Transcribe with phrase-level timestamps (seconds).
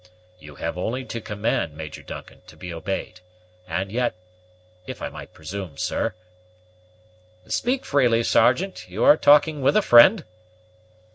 [0.39, 3.19] "You have only to command, Major Duncan, to be obeyed;
[3.67, 4.15] and yet,
[4.87, 6.15] if I might presume, sir"
[7.45, 10.25] "Speak freely, Sergeant; you are talking with a friend."